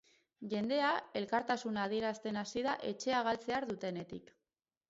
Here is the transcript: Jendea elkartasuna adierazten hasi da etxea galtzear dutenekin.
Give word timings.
Jendea 0.53 0.87
elkartasuna 1.19 1.83
adierazten 1.89 2.41
hasi 2.43 2.65
da 2.69 2.75
etxea 2.93 3.23
galtzear 3.29 3.73
dutenekin. 3.75 4.29